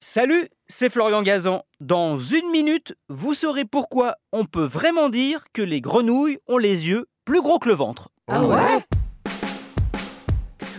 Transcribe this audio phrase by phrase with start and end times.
[0.00, 1.64] Salut, c'est Florian Gazan.
[1.80, 6.86] Dans une minute, vous saurez pourquoi on peut vraiment dire que les grenouilles ont les
[6.86, 8.08] yeux plus gros que le ventre.
[8.28, 8.84] Ah ouais?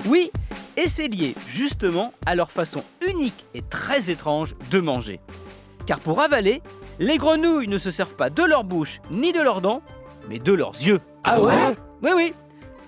[0.05, 0.31] Oui,
[0.77, 5.19] et c'est lié justement à leur façon unique et très étrange de manger.
[5.85, 6.61] Car pour avaler,
[6.99, 9.81] les grenouilles ne se servent pas de leur bouche ni de leurs dents,
[10.29, 11.01] mais de leurs yeux.
[11.25, 11.75] Ah ouais?
[12.01, 12.33] Oui, oui,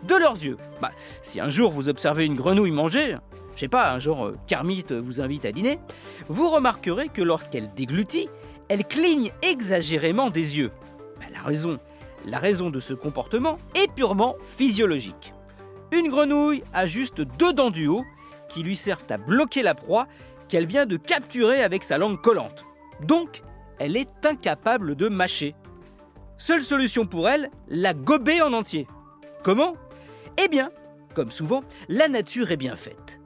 [0.03, 0.55] de leurs yeux.
[0.81, 0.91] Bah,
[1.23, 3.17] si un jour vous observez une grenouille manger,
[3.67, 5.79] pas, un genre euh, Kermit vous invite à dîner,
[6.27, 8.29] vous remarquerez que lorsqu'elle déglutit,
[8.69, 10.71] elle cligne exagérément des yeux.
[11.19, 11.79] Bah, la raison,
[12.25, 15.33] la raison de ce comportement est purement physiologique.
[15.91, 18.05] Une grenouille a juste deux dents du haut
[18.49, 20.07] qui lui servent à bloquer la proie
[20.47, 22.65] qu'elle vient de capturer avec sa langue collante.
[23.01, 23.41] Donc,
[23.79, 25.55] elle est incapable de mâcher.
[26.37, 28.87] Seule solution pour elle, la gober en entier.
[29.43, 29.75] Comment?
[30.37, 30.71] Eh bien,
[31.13, 33.20] comme souvent, la nature est bien faite.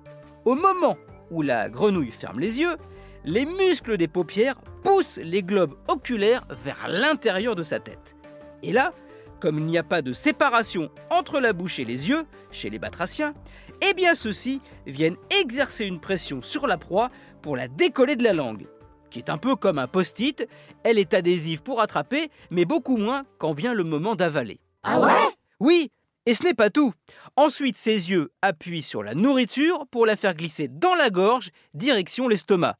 [0.45, 0.95] Au moment
[1.31, 2.77] où la grenouille ferme les yeux,
[3.23, 8.15] les muscles des paupières poussent les globes oculaires vers l'intérieur de sa tête.
[8.61, 8.93] Et là,
[9.39, 12.77] comme il n'y a pas de séparation entre la bouche et les yeux chez les
[12.77, 13.33] batraciens,
[13.81, 17.09] eh bien ceux-ci viennent exercer une pression sur la proie
[17.41, 18.67] pour la décoller de la langue,
[19.09, 20.47] qui est un peu comme un post-it,
[20.83, 24.59] elle est adhésive pour attraper, mais beaucoup moins quand vient le moment d'avaler.
[24.83, 25.11] Ah ouais?
[25.59, 25.91] Oui,
[26.25, 26.93] et ce n'est pas tout.
[27.35, 32.27] Ensuite, ses yeux appuient sur la nourriture pour la faire glisser dans la gorge, direction
[32.27, 32.77] l'estomac.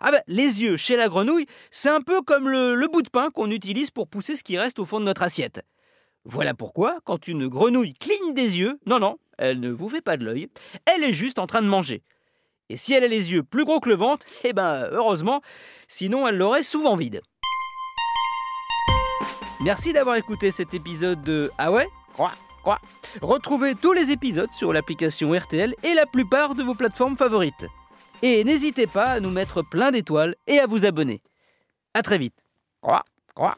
[0.00, 3.30] Ah ben, les yeux chez la grenouille, c'est un peu comme le, bout de pain
[3.30, 5.62] qu'on utilise pour pousser ce qui reste au fond de notre assiette.
[6.24, 10.16] Voilà pourquoi, quand une grenouille cligne des yeux, non, non, elle ne vous fait pas
[10.16, 10.48] de l'œil,
[10.86, 12.02] elle est juste en train de manger.
[12.70, 15.42] Et si elle a les yeux plus gros que le ventre, eh ben, heureusement,
[15.86, 17.20] sinon elle l'aurait souvent vide.
[19.62, 21.86] Merci d'avoir écouté cet épisode de Ah ouais?
[23.20, 27.66] Retrouvez tous les épisodes sur l'application RTL et la plupart de vos plateformes favorites.
[28.22, 31.22] Et n'hésitez pas à nous mettre plein d'étoiles et à vous abonner.
[31.94, 32.36] A très vite.
[32.80, 33.02] Quoi
[33.34, 33.56] Quoi